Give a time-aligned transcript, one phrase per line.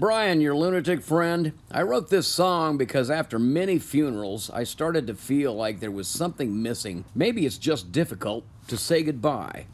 [0.00, 1.52] Brian, your lunatic friend.
[1.72, 6.06] I wrote this song because after many funerals, I started to feel like there was
[6.06, 7.04] something missing.
[7.16, 9.66] Maybe it's just difficult to say goodbye.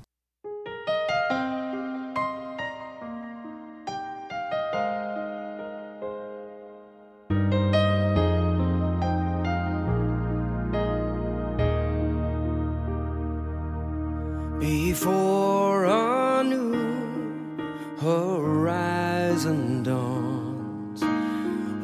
[14.59, 16.73] Before a new
[17.99, 18.34] horizon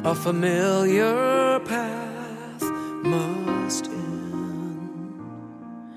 [0.03, 2.63] a familiar path
[3.03, 5.21] must end,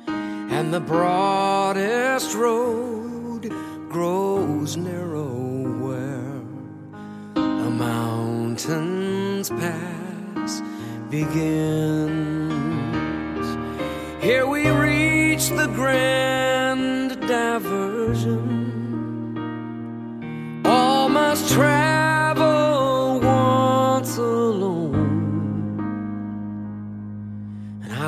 [0.06, 3.50] and the broadest road
[3.88, 5.32] grows narrow
[5.80, 6.42] where
[7.36, 10.60] a mountain's pass
[11.10, 12.52] begins.
[14.22, 18.52] Here we reach the grand diversion.
[20.66, 22.03] All must travel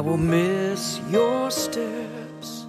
[0.06, 2.66] will miss your steps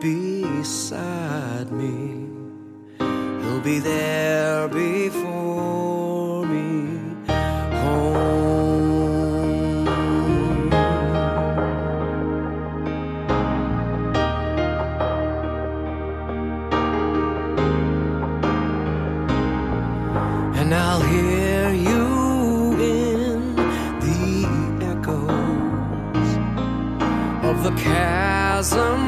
[0.00, 2.28] beside me.
[3.00, 5.87] You'll be there before
[27.62, 29.00] the chasm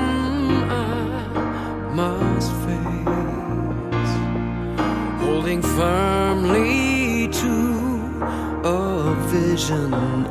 [0.71, 4.13] I must face,
[5.23, 7.55] holding firmly to
[8.65, 10.31] a vision of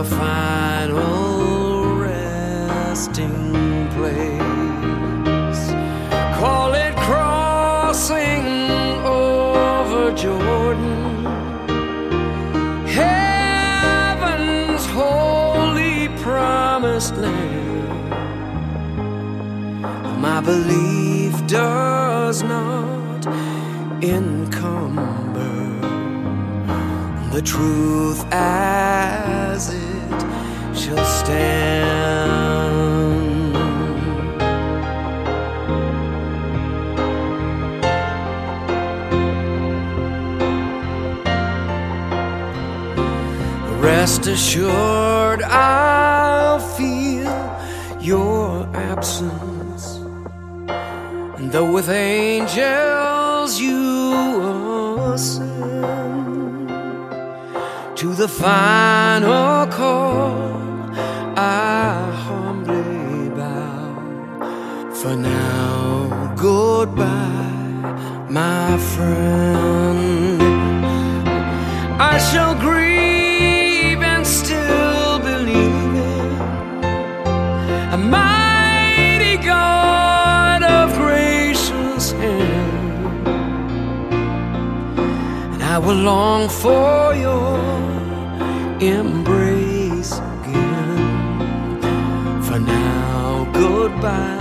[0.00, 5.62] a final resting place.
[6.38, 8.46] Call it crossing
[9.06, 10.91] over Jordan.
[17.02, 18.10] Promised land.
[20.20, 23.26] My belief does not
[24.02, 25.02] encumber
[27.32, 32.31] the truth as it shall stand.
[44.12, 47.32] Rest assured, I'll feel
[47.98, 49.96] your absence.
[51.38, 54.12] And though with angels you
[55.14, 56.68] ascend
[57.96, 60.42] to the final call,
[61.34, 64.92] I humbly bow.
[64.92, 70.42] For now, goodbye, my friend.
[71.98, 72.81] I shall grieve
[85.84, 87.58] will long for your
[88.80, 91.42] embrace again.
[92.42, 94.38] For now, goodbye,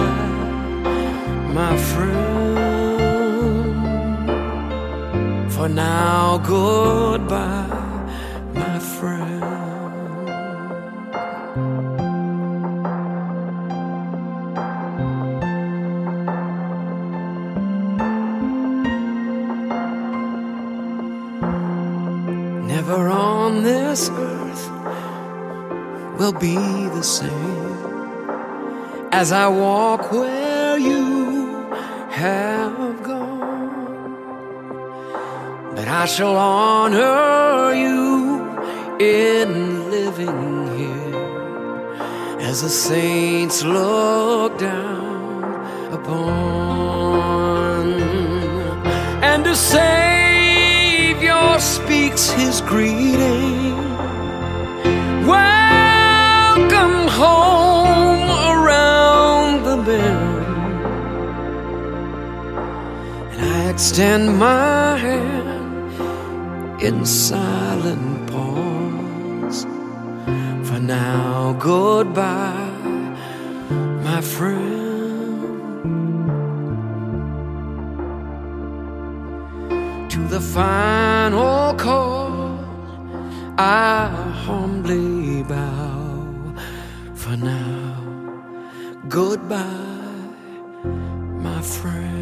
[1.60, 2.22] my friend.
[5.52, 7.81] For now, goodbye,
[22.76, 24.66] Never on this earth
[26.18, 27.76] will be the same
[29.12, 31.70] as I walk where you
[32.12, 34.16] have gone.
[35.76, 38.40] But I shall honor you
[39.00, 41.96] in living here
[42.40, 45.44] as the saints look down
[45.92, 47.22] upon.
[49.30, 49.91] And a Savior
[63.72, 69.66] extend my hand in silent pause.
[70.68, 72.74] For now, goodbye,
[74.08, 74.90] my friend.
[80.14, 82.60] To the final call,
[83.58, 84.10] I
[84.46, 86.56] humbly bow.
[87.22, 87.94] For now,
[89.08, 90.28] goodbye,
[91.48, 92.21] my friend.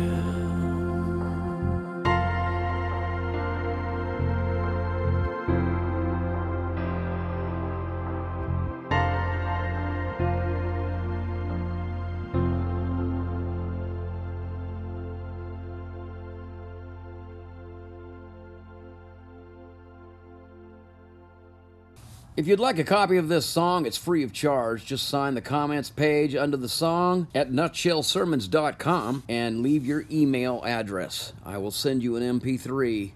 [22.39, 24.85] If you'd like a copy of this song, it's free of charge.
[24.85, 31.33] Just sign the comments page under the song at nutshellsermons.com and leave your email address.
[31.43, 33.11] I will send you an MP3